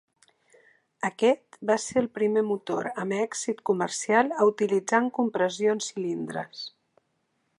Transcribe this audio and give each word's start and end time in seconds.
Aquest 1.09 1.57
va 1.71 1.75
ser 1.83 1.97
el 2.01 2.07
primer 2.15 2.43
motor 2.47 2.89
amb 3.03 3.17
èxit 3.19 3.61
comercial 3.71 4.33
a 4.45 4.49
utilitzar 4.55 5.05
en 5.05 5.13
compressió 5.21 5.77
en 5.79 5.87
cilindres. 5.91 6.65